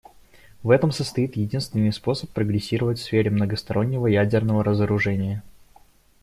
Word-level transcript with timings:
В 0.63 0.71
этом 0.71 0.91
состоит 0.91 1.35
единственный 1.35 1.93
способ 1.93 2.31
прогрессировать 2.31 2.97
в 2.97 3.03
сфере 3.03 3.29
многостороннего 3.29 4.07
ядерного 4.07 4.63
разоружения. 4.63 5.43